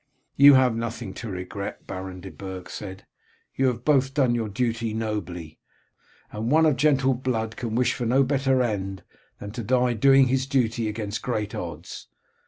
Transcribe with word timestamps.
"You 0.35 0.55
have 0.55 0.75
nothing 0.75 1.13
to 1.13 1.29
regret," 1.29 1.85
Baron 1.85 2.21
de 2.21 2.31
Burg 2.31 2.71
said. 2.71 3.05
"You 3.53 3.67
have 3.67 3.85
both 3.85 4.15
done 4.15 4.33
your 4.33 4.49
duty 4.49 4.95
nobly, 4.95 5.59
and 6.31 6.49
one 6.49 6.65
of 6.65 6.75
gentle 6.75 7.13
blood 7.13 7.55
can 7.55 7.75
wish 7.75 7.93
for 7.93 8.07
no 8.07 8.23
better 8.23 8.63
end 8.63 9.03
than 9.37 9.51
to 9.51 9.63
die 9.63 9.93
doing 9.93 10.25
his 10.25 10.47
duty 10.47 10.87
against 10.89 11.21
great 11.21 11.53
odds. 11.53 12.07